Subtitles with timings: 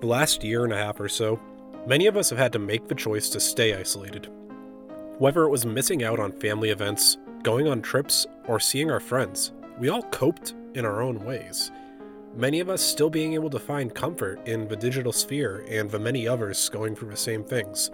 [0.00, 1.40] The last year and a half or so,
[1.84, 4.30] many of us have had to make the choice to stay isolated.
[5.18, 9.50] Whether it was missing out on family events, going on trips, or seeing our friends,
[9.76, 11.72] we all coped in our own ways.
[12.36, 15.98] Many of us still being able to find comfort in the digital sphere and the
[15.98, 17.90] many others going through the same things.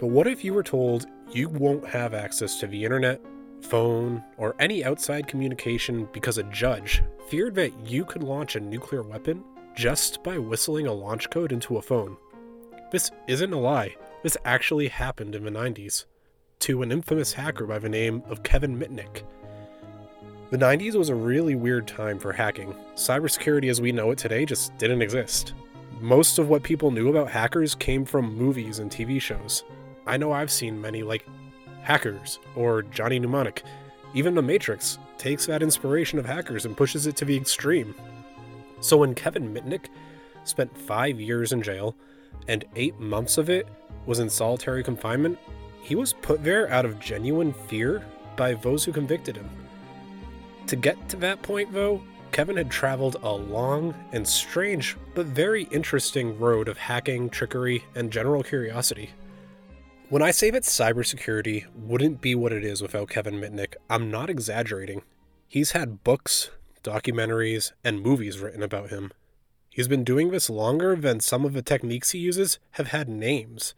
[0.00, 3.20] But what if you were told you won't have access to the internet,
[3.60, 9.02] phone, or any outside communication because a judge feared that you could launch a nuclear
[9.02, 9.44] weapon
[9.78, 12.16] just by whistling a launch code into a phone?
[12.90, 13.94] This isn't a lie.
[14.24, 16.04] This actually happened in the 90s
[16.58, 19.22] to an infamous hacker by the name of Kevin Mitnick.
[20.50, 22.74] The 90s was a really weird time for hacking.
[22.96, 25.52] Cybersecurity as we know it today just didn't exist.
[26.00, 29.62] Most of what people knew about hackers came from movies and TV shows.
[30.08, 31.24] I know I've seen many like
[31.82, 33.62] Hackers or Johnny Mnemonic.
[34.12, 37.94] Even The Matrix takes that inspiration of hackers and pushes it to the extreme.
[38.80, 39.86] So when Kevin Mitnick
[40.44, 41.96] spent five years in jail
[42.46, 43.66] and eight months of it
[44.06, 45.38] was in solitary confinement,
[45.82, 48.04] he was put there out of genuine fear
[48.36, 49.48] by those who convicted him.
[50.66, 55.64] To get to that point, though, Kevin had traveled a long and strange but very
[55.64, 59.10] interesting road of hacking, trickery, and general curiosity.
[60.10, 64.30] When I say that cybersecurity wouldn't be what it is without Kevin Mitnick, I'm not
[64.30, 65.02] exaggerating.
[65.46, 66.50] He's had books,
[66.88, 69.12] documentaries, and movies written about him.
[69.70, 73.74] He's been doing this longer than some of the techniques he uses have had names.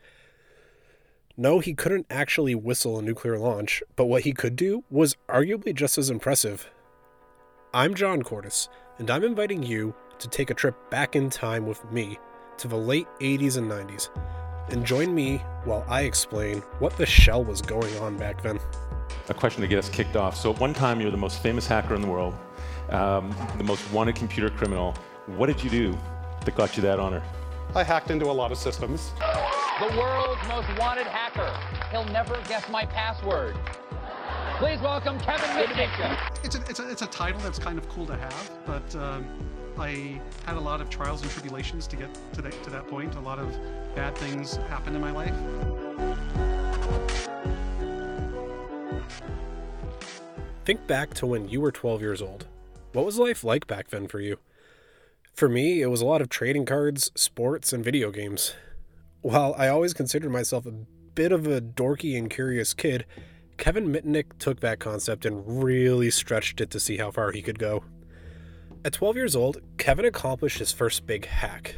[1.37, 5.75] No, he couldn't actually whistle a nuclear launch, but what he could do was arguably
[5.75, 6.71] just as impressive.
[7.75, 11.85] I'm John Cordes, and I'm inviting you to take a trip back in time with
[11.91, 12.19] me
[12.59, 14.11] to the late 80s and 90s,
[14.71, 18.61] and join me while I explain what the shell was going on back then.
[19.29, 20.37] A question to get us kicked off.
[20.37, 22.35] So, at one time, you were the most famous hacker in the world,
[22.91, 24.95] um, the most wanted computer criminal.
[25.27, 25.99] What did you do
[26.45, 27.23] that got you that honor?
[27.75, 29.13] I hacked into a lot of systems.
[29.19, 31.51] The world's most wanted hacker.
[31.91, 33.57] He'll never guess my password.
[34.59, 36.45] Please welcome Kevin Mitnick.
[36.45, 39.25] It's a, it's, a, it's a title that's kind of cool to have, but um,
[39.79, 43.15] I had a lot of trials and tribulations to get to, the, to that point.
[43.15, 43.57] A lot of
[43.95, 45.35] bad things happened in my life.
[50.65, 52.47] Think back to when you were 12 years old.
[52.93, 54.39] What was life like back then for you?
[55.33, 58.55] For me, it was a lot of trading cards, sports, and video games.
[59.21, 60.73] While I always considered myself a
[61.15, 63.07] bit of a dorky and curious kid,
[63.59, 67.61] Kevin Mitnick took that concept and really stretched it to see how far he could
[67.61, 67.85] go.
[68.85, 71.77] At 12 years old, Kevin accomplished his first big hack.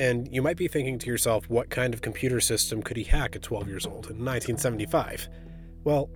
[0.00, 3.36] And you might be thinking to yourself, what kind of computer system could he hack
[3.36, 5.28] at 12 years old in 1975?
[5.84, 6.10] Well,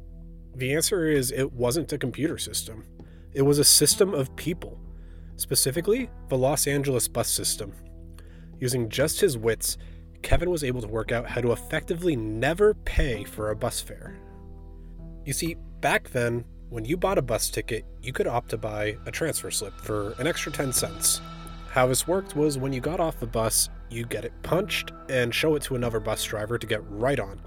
[0.54, 2.84] the answer is it wasn't a computer system,
[3.36, 4.80] it was a system of people,
[5.36, 7.70] specifically the Los Angeles bus system.
[8.60, 9.76] Using just his wits,
[10.22, 14.19] Kevin was able to work out how to effectively never pay for a bus fare.
[15.26, 18.96] You see, back then, when you bought a bus ticket, you could opt to buy
[19.04, 21.20] a transfer slip for an extra 10 cents.
[21.69, 25.34] How this worked was when you got off the bus, you get it punched and
[25.34, 27.42] show it to another bus driver to get right on.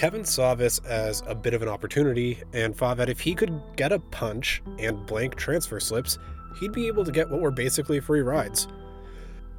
[0.00, 3.60] Kevin saw this as a bit of an opportunity and thought that if he could
[3.76, 6.16] get a punch and blank transfer slips,
[6.58, 8.66] he'd be able to get what were basically free rides.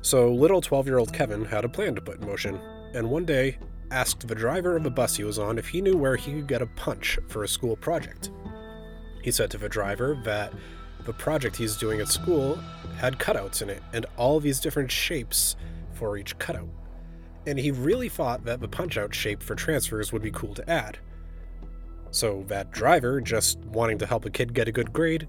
[0.01, 2.59] So little 12 year old Kevin had a plan to put in motion,
[2.95, 3.59] and one day
[3.91, 6.47] asked the driver of the bus he was on if he knew where he could
[6.47, 8.31] get a punch for a school project.
[9.21, 10.51] He said to the driver that
[11.05, 12.55] the project he's doing at school
[12.97, 15.55] had cutouts in it and all these different shapes
[15.93, 16.80] for each cutout.
[17.45, 20.69] And he really thought that the punch out shape for transfers would be cool to
[20.69, 20.99] add.
[22.11, 25.27] So that driver, just wanting to help a kid get a good grade,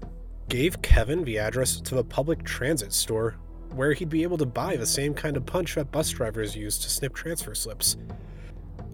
[0.49, 3.37] gave Kevin the address to the public transit store
[3.73, 6.77] where he'd be able to buy the same kind of punch that bus drivers use
[6.79, 7.97] to snip transfer slips.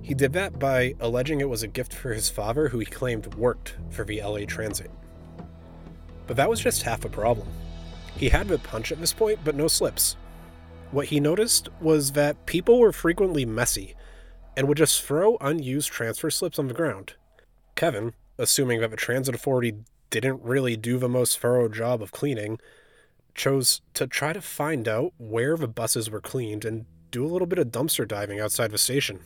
[0.02, 3.34] He did that by alleging it was a gift for his father, who he claimed
[3.36, 4.90] worked for the LA Transit.
[6.26, 7.48] But that was just half the problem.
[8.16, 10.16] He had the punch at this point, but no slips.
[10.92, 13.96] What he noticed was that people were frequently messy
[14.58, 17.14] and would just throw unused transfer slips on the ground.
[17.76, 19.76] Kevin, assuming that the transit authority
[20.10, 22.60] didn't really do the most thorough job of cleaning,
[23.36, 27.48] chose to try to find out where the buses were cleaned and do a little
[27.48, 29.20] bit of dumpster diving outside the station.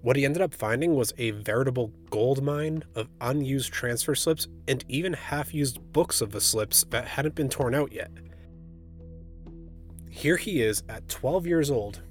[0.00, 4.82] What he ended up finding was a veritable gold mine of unused transfer slips and
[4.88, 8.10] even half used books of the slips that hadn't been torn out yet.
[10.10, 12.02] Here he is at 12 years old,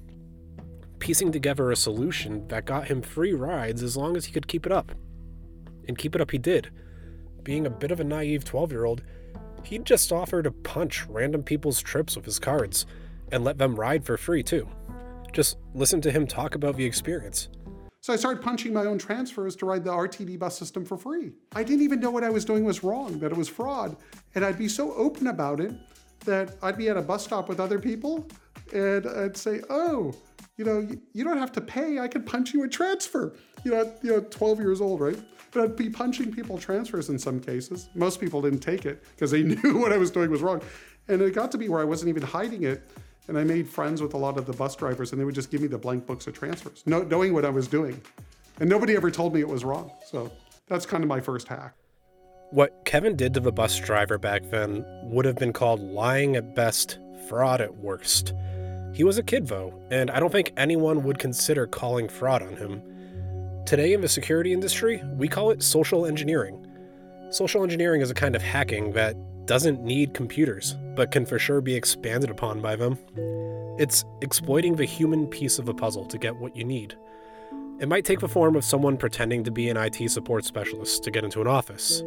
[0.98, 4.66] piecing together a solution that got him free rides as long as he could keep
[4.66, 4.92] it up.
[5.86, 6.70] And keep it up he did.
[7.42, 9.02] Being a bit of a naive 12 year old,
[9.64, 12.86] He'd just offer to punch random people's trips with his cards
[13.30, 14.68] and let them ride for free too.
[15.32, 17.48] Just listen to him talk about the experience.
[18.00, 21.32] So I started punching my own transfers to ride the RTD bus system for free.
[21.52, 23.96] I didn't even know what I was doing was wrong, that it was fraud.
[24.34, 25.72] And I'd be so open about it
[26.24, 28.26] that I'd be at a bus stop with other people
[28.72, 30.14] and I'd say, oh,
[30.56, 31.98] you know, you, don't have to pay.
[31.98, 33.34] I could punch you a transfer.
[33.64, 35.18] You know, you know, 12 years old, right?
[35.52, 37.88] But I'd be punching people transfers in some cases.
[37.94, 40.60] Most people didn't take it because they knew what I was doing was wrong.
[41.08, 42.82] And it got to be where I wasn't even hiding it.
[43.28, 45.50] And I made friends with a lot of the bus drivers, and they would just
[45.50, 48.00] give me the blank books of transfers, knowing what I was doing.
[48.58, 49.92] And nobody ever told me it was wrong.
[50.04, 50.32] So
[50.66, 51.74] that's kind of my first hack.
[52.52, 56.56] What Kevin did to the bus driver back then would have been called lying at
[56.56, 56.98] best,
[57.28, 58.34] fraud at worst.
[58.92, 62.56] He was a kid, though, and I don't think anyone would consider calling fraud on
[62.56, 62.82] him.
[63.66, 66.66] Today in the security industry, we call it social engineering.
[67.30, 69.14] Social engineering is a kind of hacking that
[69.46, 72.98] doesn't need computers, but can for sure be expanded upon by them.
[73.78, 76.96] It's exploiting the human piece of a puzzle to get what you need.
[77.78, 81.12] It might take the form of someone pretending to be an IT support specialist to
[81.12, 82.02] get into an office,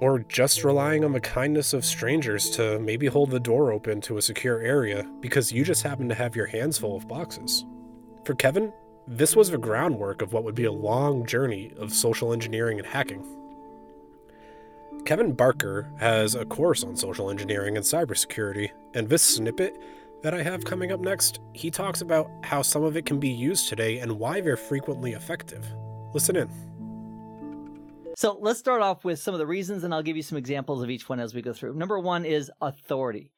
[0.00, 4.16] or just relying on the kindness of strangers to maybe hold the door open to
[4.16, 7.64] a secure area because you just happen to have your hands full of boxes.
[8.24, 8.72] For Kevin,
[9.06, 12.86] this was the groundwork of what would be a long journey of social engineering and
[12.86, 13.24] hacking.
[15.04, 19.80] Kevin Barker has a course on social engineering and cybersecurity, and this snippet
[20.22, 23.30] that I have coming up next, he talks about how some of it can be
[23.30, 25.66] used today and why they're frequently effective.
[26.12, 26.69] Listen in.
[28.20, 30.82] So let's start off with some of the reasons, and I'll give you some examples
[30.82, 31.72] of each one as we go through.
[31.72, 33.32] Number one is authority.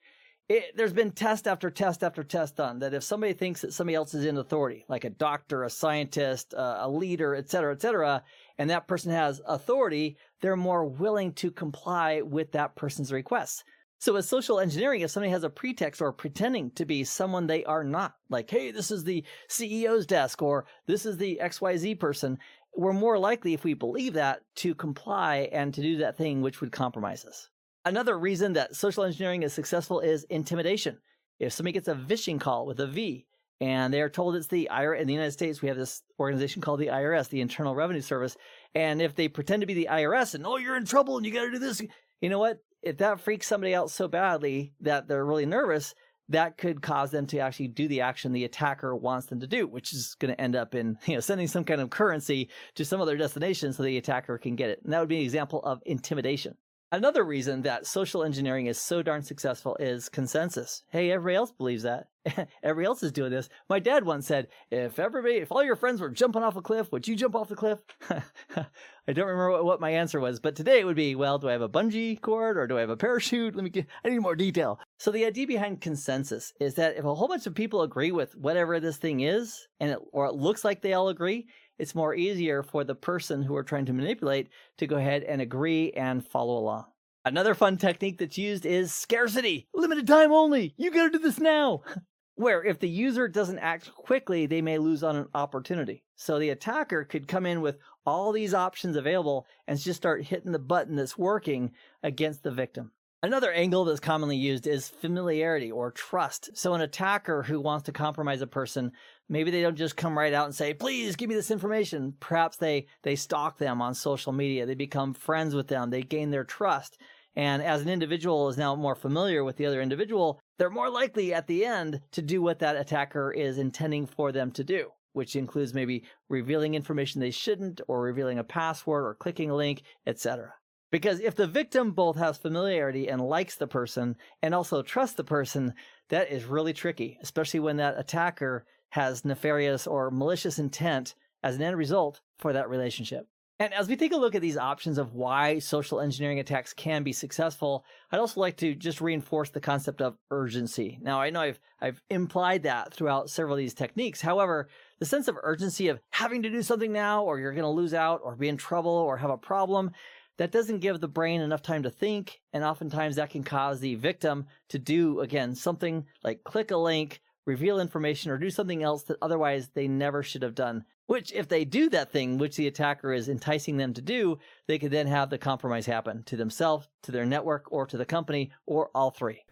[0.49, 3.95] It, there's been test after test after test done that if somebody thinks that somebody
[3.95, 7.81] else is in authority, like a doctor, a scientist, uh, a leader, et cetera, et
[7.81, 8.25] cetera,
[8.59, 13.63] and that person has authority, they're more willing to comply with that person's requests.
[14.01, 17.63] So with social engineering, if somebody has a pretext or pretending to be someone they
[17.67, 22.37] are not, like, hey, this is the CEO's desk or this is the XYZ person,
[22.75, 26.61] we're more likely, if we believe that, to comply and to do that thing which
[26.61, 27.49] would compromise us.
[27.85, 30.99] Another reason that social engineering is successful is intimidation.
[31.39, 33.27] If somebody gets a vishing call with a V
[33.61, 36.63] and they are told it's the IRS in the United States, we have this organization
[36.63, 38.37] called the IRS, the Internal Revenue Service,
[38.75, 41.33] and if they pretend to be the IRS and, oh, you're in trouble and you
[41.33, 41.83] got to do this,
[42.21, 42.59] you know what?
[42.83, 45.95] If that freaks somebody out so badly that they're really nervous,
[46.33, 49.67] that could cause them to actually do the action the attacker wants them to do,
[49.67, 52.85] which is going to end up in you know sending some kind of currency to
[52.85, 54.81] some other destination so the attacker can get it.
[54.85, 56.57] And that would be an example of intimidation.
[56.93, 60.83] Another reason that social engineering is so darn successful is consensus.
[60.91, 62.09] Hey, everybody else believes that.
[62.63, 63.49] everybody else is doing this.
[63.71, 66.93] My dad once said, if everybody, if all your friends were jumping off a cliff,
[66.93, 67.79] would you jump off the cliff?
[68.11, 71.53] I don't remember what, my answer was, but today it would be, well, do I
[71.53, 73.57] have a bungee cord or do I have a parachute?
[73.57, 74.79] Let me get, I need more detail.
[74.99, 78.37] So the idea behind consensus is that if a whole bunch of people agree with
[78.37, 81.47] whatever this thing is, and it, or it looks like they all agree,
[81.79, 84.49] it's more easier for the person who are trying to manipulate
[84.79, 86.87] to go ahead and agree and follow along.
[87.25, 89.69] Another fun technique that's used is scarcity.
[89.75, 90.75] Limited time only.
[90.77, 91.83] You gotta do this now.
[92.35, 96.03] Where if the user doesn't act quickly, they may lose on an opportunity.
[96.17, 100.51] So the attacker could come in with all these options available and just start hitting
[100.51, 101.73] the button that's working
[102.03, 102.91] against the victim.
[103.25, 106.51] Another angle that's commonly used is familiarity or trust.
[106.55, 108.91] So, an attacker who wants to compromise a person,
[109.29, 112.15] maybe they don't just come right out and say, please give me this information.
[112.19, 114.67] Perhaps they, they stalk them on social media.
[114.67, 115.91] They become friends with them.
[115.91, 116.99] They gain their trust.
[117.37, 121.33] And as an individual is now more familiar with the other individual, they're more likely
[121.33, 125.37] at the end to do what that attacker is intending for them to do, which
[125.37, 130.55] includes maybe revealing information they shouldn't, or revealing a password, or clicking a link, etc.
[130.93, 135.25] Because if the victim both has familiarity and likes the person and also trusts the
[135.25, 135.73] person,
[136.11, 141.63] that is really tricky, especially when that attacker has nefarious or malicious intent as an
[141.63, 143.27] end result for that relationship.
[143.59, 147.05] And as we take a look at these options of why social engineering attacks can
[147.05, 150.99] be successful, I'd also like to just reinforce the concept of urgency.
[151.01, 154.21] Now, I know I've I've implied that throughout several of these techniques.
[154.21, 154.69] However,
[154.99, 157.95] the sense of urgency of having to do something now or you're going to lose
[157.95, 159.93] out or be in trouble or have a problem,
[160.39, 162.41] that doesn't give the brain enough time to think.
[162.53, 167.21] And oftentimes that can cause the victim to do, again, something like click a link,
[167.47, 170.85] reveal information, or do something else that otherwise they never should have done.
[171.07, 174.79] Which, if they do that thing which the attacker is enticing them to do, they
[174.79, 178.53] could then have the compromise happen to themselves, to their network, or to the company,
[178.67, 179.45] or all three.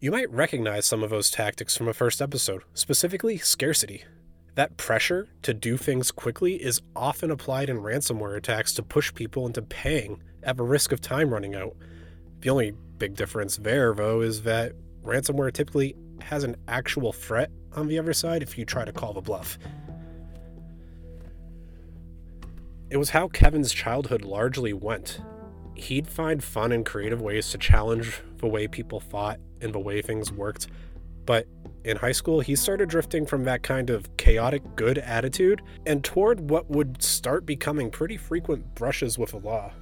[0.00, 4.04] You might recognize some of those tactics from a first episode, specifically scarcity.
[4.58, 9.46] That pressure to do things quickly is often applied in ransomware attacks to push people
[9.46, 11.76] into paying at the risk of time running out.
[12.40, 14.72] The only big difference there, though, is that
[15.04, 19.12] ransomware typically has an actual threat on the other side if you try to call
[19.12, 19.60] the bluff.
[22.90, 25.20] It was how Kevin's childhood largely went.
[25.76, 30.02] He'd find fun and creative ways to challenge the way people thought and the way
[30.02, 30.66] things worked,
[31.26, 31.46] but
[31.84, 36.50] in high school, he started drifting from that kind of chaotic good attitude and toward
[36.50, 39.72] what would start becoming pretty frequent brushes with the law.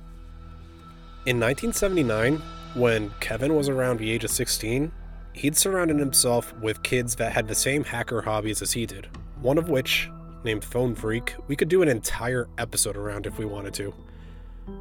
[1.26, 2.40] In 1979,
[2.74, 4.92] when Kevin was around the age of 16,
[5.32, 9.08] he'd surrounded himself with kids that had the same hacker hobbies as he did,
[9.40, 10.08] one of which,
[10.44, 13.92] named Phone Phreak, we could do an entire episode around if we wanted to.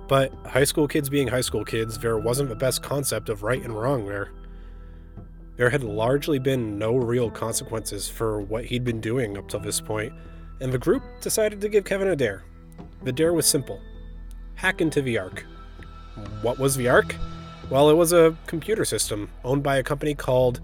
[0.07, 3.63] But high school kids being high school kids, there wasn't the best concept of right
[3.63, 4.31] and wrong there.
[5.57, 9.79] There had largely been no real consequences for what he'd been doing up till this
[9.79, 10.13] point,
[10.59, 12.43] and the group decided to give Kevin a dare.
[13.03, 13.81] The dare was simple
[14.55, 15.45] hack into the Ark.
[16.41, 17.15] What was the Ark?
[17.69, 20.61] Well, it was a computer system owned by a company called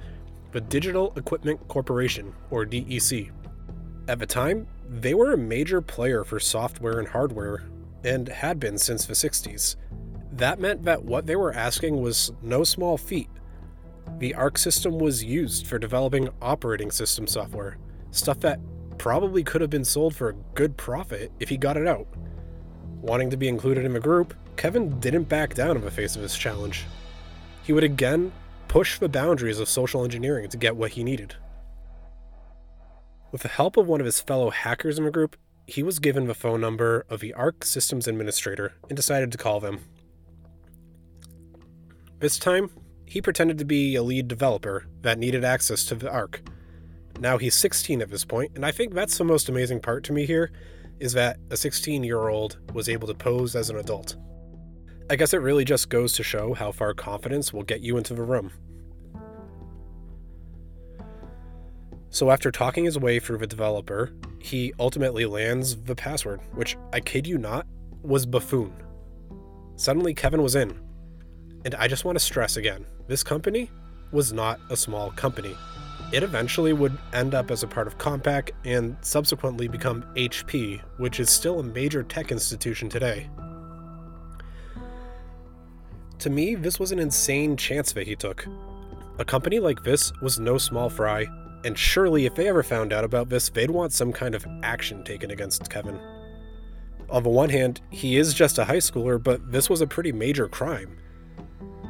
[0.52, 3.32] the Digital Equipment Corporation, or DEC.
[4.08, 7.64] At the time, they were a major player for software and hardware,
[8.04, 9.76] and had been since the 60s.
[10.34, 13.30] That meant that what they were asking was no small feat
[14.20, 17.77] the Ark system was used for developing operating system software,
[18.12, 18.60] stuff that
[18.98, 22.08] probably could have been sold for a good profit if he got it out.
[23.01, 26.22] Wanting to be included in the group, Kevin didn't back down in the face of
[26.22, 26.86] this challenge.
[27.63, 28.32] He would again
[28.68, 31.36] push the boundaries of social engineering to get what he needed.
[33.32, 36.27] With the help of one of his fellow hackers in the group, he was given
[36.27, 39.80] the phone number of the Ark systems administrator and decided to call them.
[42.20, 42.70] This time,
[43.12, 46.41] he pretended to be a lead developer that needed access to the Ark.
[47.20, 50.13] Now he's 16 at this point, and I think that's the most amazing part to
[50.13, 50.50] me here
[51.01, 54.15] is that a 16 year old was able to pose as an adult.
[55.10, 58.13] I guess it really just goes to show how far confidence will get you into
[58.13, 58.53] the room.
[62.12, 67.01] So, after talking his way through the developer, he ultimately lands the password, which I
[67.01, 67.68] kid you not,
[68.03, 68.72] was buffoon.
[69.75, 70.81] Suddenly, Kevin was in.
[71.63, 73.70] And I just want to stress again this company
[74.12, 75.56] was not a small company.
[76.12, 81.20] It eventually would end up as a part of Compaq and subsequently become HP, which
[81.20, 83.30] is still a major tech institution today.
[86.20, 88.46] To me, this was an insane chance that he took.
[89.20, 91.27] A company like this was no small fry,
[91.63, 95.03] and surely if they ever found out about this, they'd want some kind of action
[95.03, 96.00] taken against Kevin.
[97.10, 100.12] On the one hand, he is just a high schooler, but this was a pretty
[100.12, 100.98] major crime.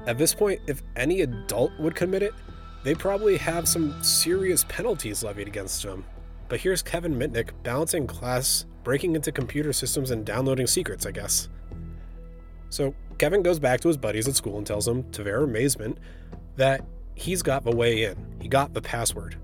[0.08, 2.34] At this point, if any adult would commit it,
[2.84, 6.04] they probably have some serious penalties levied against them.
[6.50, 11.50] But here's Kevin Mitnick balancing class, breaking into computer systems, and downloading secrets, I guess.
[12.70, 16.00] So Kevin goes back to his buddies at school and tells them, to their amazement,
[16.56, 18.18] that he's got the way in.
[18.42, 19.38] He got the password.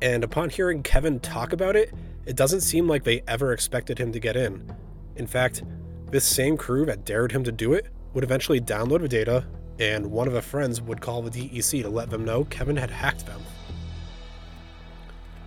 [0.00, 1.92] And upon hearing Kevin talk about it,
[2.24, 4.72] it doesn't seem like they ever expected him to get in.
[5.16, 5.62] In fact,
[6.10, 9.44] this same crew that dared him to do it would eventually download the data
[9.78, 12.90] and one of the friends would call the DEC to let them know Kevin had
[12.90, 13.42] hacked them.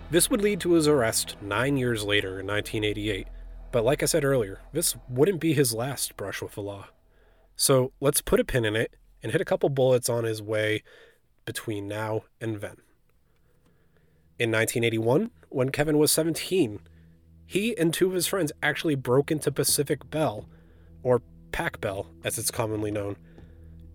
[0.09, 3.27] This would lead to his arrest nine years later in 1988,
[3.71, 6.87] but like I said earlier, this wouldn't be his last brush with the law.
[7.55, 10.83] So let's put a pin in it and hit a couple bullets on his way
[11.45, 12.77] between now and then.
[14.39, 16.79] In 1981, when Kevin was 17,
[17.45, 20.47] he and two of his friends actually broke into Pacific Bell,
[21.01, 23.17] or Pac Bell as it's commonly known,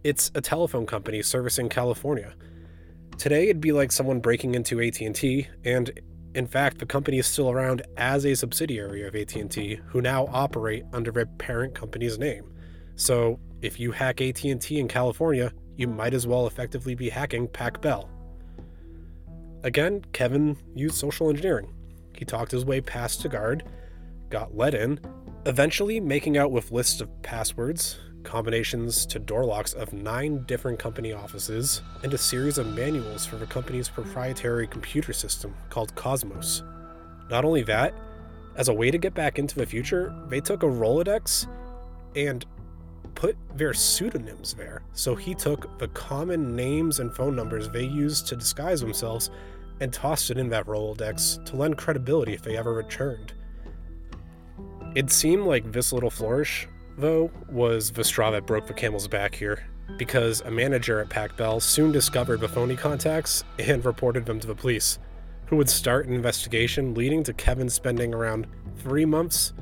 [0.04, 2.34] it's a telephone company servicing California.
[3.18, 6.00] Today it'd be like someone breaking into AT&T and
[6.34, 10.84] in fact the company is still around as a subsidiary of AT&T who now operate
[10.92, 12.52] under their parent company's name.
[12.96, 17.80] So, if you hack AT&T in California, you might as well effectively be hacking Pac
[17.80, 18.10] Bell.
[19.62, 21.72] Again, Kevin used social engineering.
[22.16, 23.64] He talked his way past the guard,
[24.28, 25.00] got let in,
[25.46, 31.12] eventually making out with lists of passwords, combinations to door locks of nine different company
[31.12, 36.62] offices, and a series of manuals for the company's proprietary computer system called Cosmos.
[37.30, 37.94] Not only that,
[38.56, 41.46] as a way to get back into the future, they took a Rolodex
[42.14, 42.44] and
[43.14, 44.82] put their pseudonyms there.
[44.92, 49.30] So he took the common names and phone numbers they used to disguise themselves
[49.80, 53.32] and tossed it in that Rolodex to lend credibility if they ever returned.
[54.94, 59.34] It seemed like this little flourish though, was the straw that broke the camel's back
[59.34, 59.64] here,
[59.96, 64.46] because a manager at Pac Bell soon discovered the phony contacts and reported them to
[64.46, 64.98] the police,
[65.46, 68.46] who would start an investigation leading to Kevin spending around
[68.76, 69.52] three months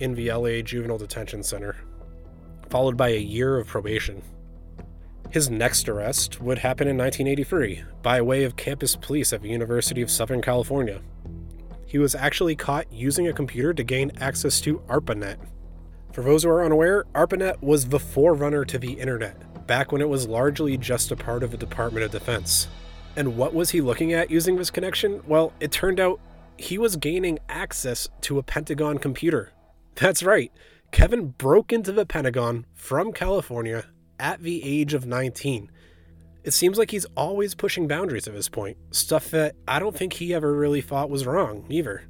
[0.00, 1.76] in the LA Juvenile Detention Center.
[2.70, 4.22] followed by a year of probation.
[5.30, 10.00] His next arrest would happen in 1983 by way of campus police at the University
[10.00, 11.02] of Southern California.
[11.86, 15.36] He was actually caught using a computer to gain access to ARPANET.
[16.12, 20.08] For those who are unaware, ARPANET was the forerunner to the internet, back when it
[20.10, 22.68] was largely just a part of the Department of Defense.
[23.16, 25.22] And what was he looking at using this connection?
[25.26, 26.20] Well, it turned out
[26.58, 29.52] he was gaining access to a Pentagon computer.
[29.94, 30.52] That's right,
[30.90, 33.86] Kevin broke into the Pentagon from California
[34.20, 35.70] at the age of 19.
[36.44, 40.12] It seems like he's always pushing boundaries at this point, stuff that I don't think
[40.12, 42.04] he ever really thought was wrong either.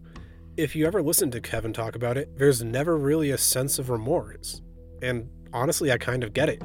[0.54, 3.88] If you ever listen to Kevin talk about it, there's never really a sense of
[3.88, 4.60] remorse.
[5.00, 6.62] And honestly, I kind of get it.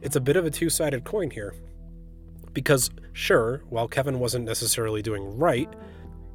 [0.00, 1.52] It's a bit of a two sided coin here.
[2.52, 5.68] Because, sure, while Kevin wasn't necessarily doing right,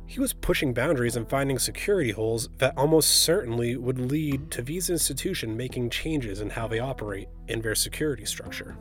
[0.06, 4.90] he was pushing boundaries and finding security holes that almost certainly would lead to these
[4.90, 8.76] institutions making changes in how they operate in their security structure.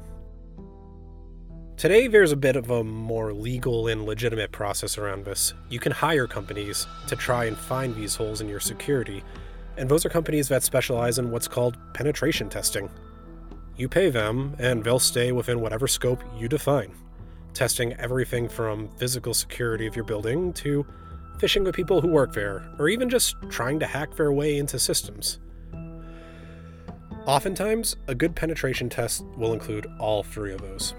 [1.80, 5.54] Today, there's a bit of a more legal and legitimate process around this.
[5.70, 9.24] You can hire companies to try and find these holes in your security,
[9.78, 12.90] and those are companies that specialize in what's called penetration testing.
[13.78, 16.92] You pay them, and they'll stay within whatever scope you define
[17.54, 20.84] testing everything from physical security of your building to
[21.38, 24.78] phishing with people who work there, or even just trying to hack their way into
[24.78, 25.38] systems.
[27.24, 30.94] Oftentimes, a good penetration test will include all three of those.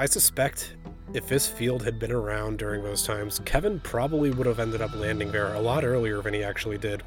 [0.00, 0.76] I suspect
[1.12, 4.94] if this field had been around during those times, Kevin probably would have ended up
[4.94, 7.02] landing there a lot earlier than he actually did.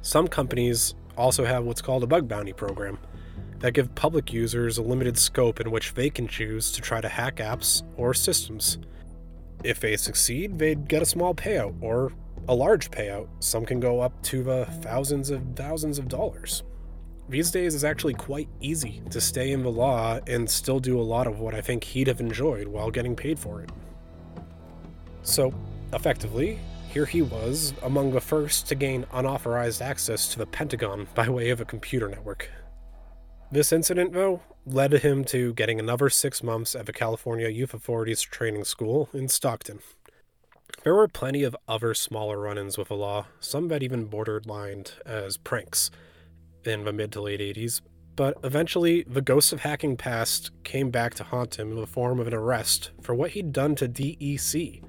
[0.00, 2.96] Some companies also have what's called a bug bounty program,
[3.58, 7.08] that give public users a limited scope in which they can choose to try to
[7.08, 8.78] hack apps or systems.
[9.64, 12.12] If they succeed, they'd get a small payout or
[12.46, 13.26] a large payout.
[13.40, 16.62] Some can go up to the thousands of thousands of dollars.
[17.30, 21.02] These days, it's actually quite easy to stay in the law and still do a
[21.02, 23.70] lot of what I think he'd have enjoyed while getting paid for it.
[25.22, 25.54] So,
[25.92, 26.58] effectively,
[26.88, 31.50] here he was among the first to gain unauthorized access to the Pentagon by way
[31.50, 32.50] of a computer network.
[33.52, 38.22] This incident, though, led him to getting another six months at the California Youth Authorities
[38.22, 39.78] Training School in Stockton.
[40.82, 44.94] There were plenty of other smaller run ins with the law, some that even borderlined
[45.06, 45.92] as pranks
[46.64, 47.80] in the mid to late 80s,
[48.16, 52.20] but eventually the ghost of hacking past came back to haunt him in the form
[52.20, 54.82] of an arrest for what he'd done to DEC.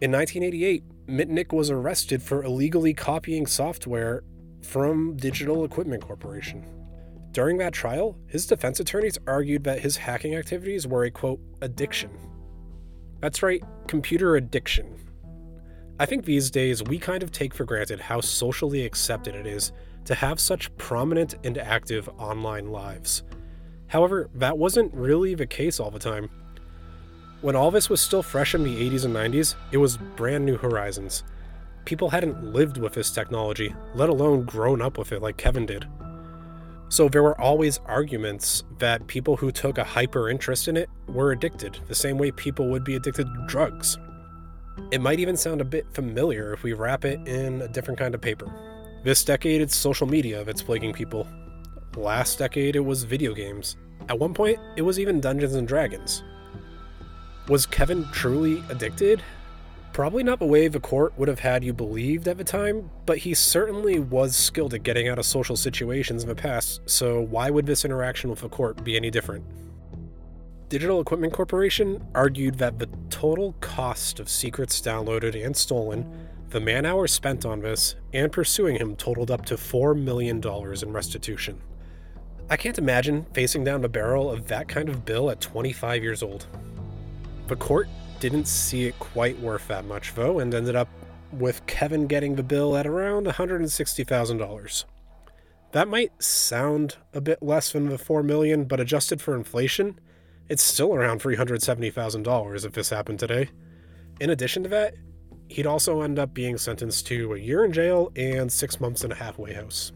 [0.00, 4.22] In 1988, Mitnick was arrested for illegally copying software
[4.62, 6.64] from Digital Equipment Corporation.
[7.32, 12.10] During that trial, his defense attorneys argued that his hacking activities were a quote, addiction.
[13.20, 15.09] That's right, computer addiction.
[16.00, 19.70] I think these days we kind of take for granted how socially accepted it is
[20.06, 23.22] to have such prominent and active online lives.
[23.88, 26.30] However, that wasn't really the case all the time.
[27.42, 30.56] When all this was still fresh in the 80s and 90s, it was brand new
[30.56, 31.22] horizons
[31.84, 35.86] people hadn't lived with this technology, let alone grown up with it like Kevin did.
[36.88, 41.32] So there were always arguments that people who took a hyper interest in it were
[41.32, 43.98] addicted, the same way people would be addicted to drugs.
[44.90, 48.14] It might even sound a bit familiar if we wrap it in a different kind
[48.14, 48.52] of paper.
[49.04, 51.26] This decade, it's social media that's plaguing people.
[51.96, 53.76] Last decade, it was video games.
[54.08, 56.22] At one point, it was even Dungeons and Dragons.
[57.48, 59.22] Was Kevin truly addicted?
[59.92, 63.18] Probably not the way the court would have had you believed at the time, but
[63.18, 67.50] he certainly was skilled at getting out of social situations in the past, so why
[67.50, 69.44] would this interaction with the court be any different?
[70.70, 76.86] Digital Equipment Corporation argued that the total cost of secrets downloaded and stolen, the man
[76.86, 81.60] hours spent on this, and pursuing him totaled up to $4 million in restitution.
[82.48, 86.22] I can't imagine facing down the barrel of that kind of bill at 25 years
[86.22, 86.46] old.
[87.48, 87.88] The court
[88.20, 90.88] didn't see it quite worth that much, though, and ended up
[91.32, 94.84] with Kevin getting the bill at around $160,000.
[95.72, 99.98] That might sound a bit less than the 4 million, but adjusted for inflation,
[100.50, 103.48] it's still around $370,000 if this happened today.
[104.20, 104.94] In addition to that,
[105.48, 109.12] he'd also end up being sentenced to a year in jail and 6 months in
[109.12, 109.92] a halfway house.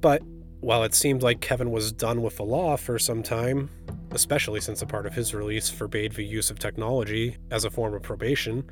[0.00, 0.22] But
[0.60, 3.68] while it seemed like Kevin was done with the law for some time,
[4.12, 7.92] especially since a part of his release forbade the use of technology as a form
[7.92, 8.64] of probation,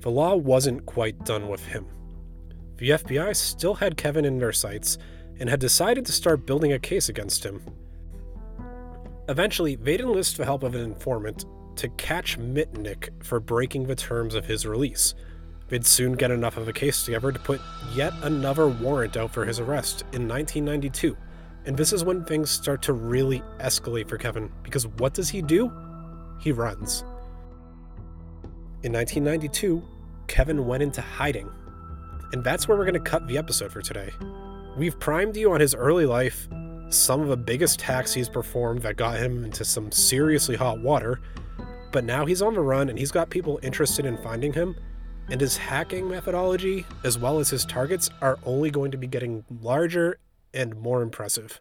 [0.00, 1.84] the law wasn't quite done with him.
[2.76, 4.98] The FBI still had Kevin in their sights
[5.40, 7.60] and had decided to start building a case against him.
[9.30, 11.44] Eventually, they'd enlist the help of an informant
[11.76, 15.14] to catch Mitnick for breaking the terms of his release.
[15.68, 17.60] They'd soon get enough of a case together to put
[17.94, 21.16] yet another warrant out for his arrest in 1992
[21.64, 25.42] And this is when things start to really escalate for Kevin, because what does he
[25.42, 25.70] do?
[26.40, 27.02] He runs.
[28.82, 29.80] In 1992,
[30.26, 31.48] Kevin went into hiding.
[32.32, 34.10] And that's where we're going to cut the episode for today.
[34.76, 36.48] We've primed you on his early life,
[36.90, 41.20] some of the biggest hacks he's performed that got him into some seriously hot water,
[41.92, 44.76] but now he's on the run and he's got people interested in finding him,
[45.28, 49.44] and his hacking methodology, as well as his targets, are only going to be getting
[49.60, 50.18] larger
[50.52, 51.60] and more impressive.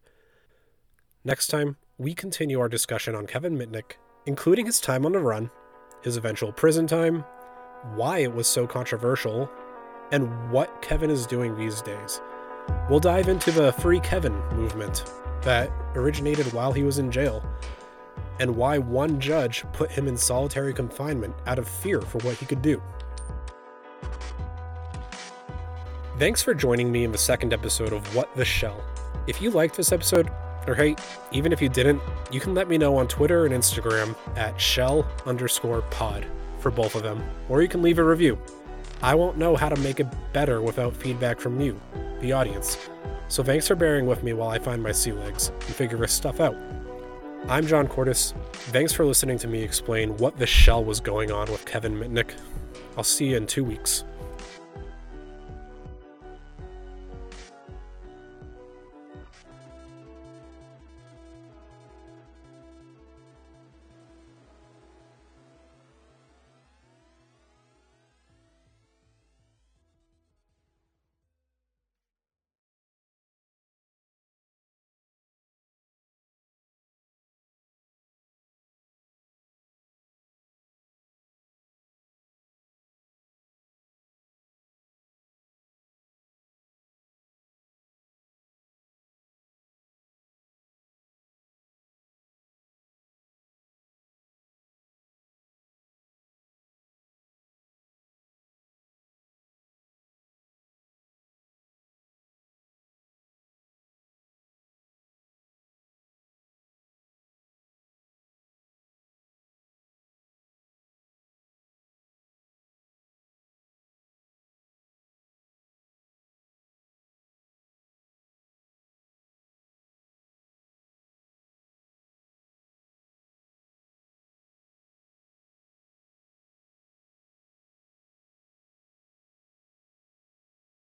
[1.24, 3.94] Next time, we continue our discussion on Kevin Mitnick,
[4.26, 5.52] including his time on the run,
[6.02, 7.24] his eventual prison time,
[7.96, 9.50] why it was so controversial,
[10.12, 12.22] and what Kevin is doing these days.
[12.90, 17.44] We'll dive into the Free Kevin movement that originated while he was in jail,
[18.40, 22.46] and why one judge put him in solitary confinement out of fear for what he
[22.46, 22.82] could do.
[26.18, 28.84] Thanks for joining me in the second episode of What the Shell.
[29.28, 30.30] If you liked this episode,
[30.68, 30.96] or hey,
[31.32, 32.02] even if you didn't,
[32.32, 36.26] you can let me know on Twitter and Instagram at shell underscore pod
[36.60, 38.38] for both of them, or you can leave a review.
[39.02, 41.80] I won't know how to make it better without feedback from you,
[42.20, 42.78] the audience.
[43.30, 46.12] So thanks for bearing with me while I find my sea legs and figure this
[46.12, 46.58] stuff out.
[47.48, 48.34] I'm John Cortis.
[48.52, 52.32] Thanks for listening to me explain what the shell was going on with Kevin Mitnick.
[52.98, 54.04] I'll see you in two weeks.